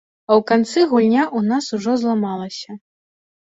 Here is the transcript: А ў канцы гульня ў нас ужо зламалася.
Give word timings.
А 0.29 0.35
ў 0.39 0.45
канцы 0.51 0.79
гульня 0.93 1.19
ў 1.37 1.51
нас 1.51 1.69
ужо 1.79 1.93
зламалася. 2.05 2.79